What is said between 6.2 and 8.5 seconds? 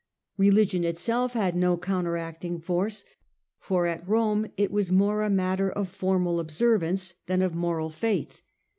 observance than of moral faith.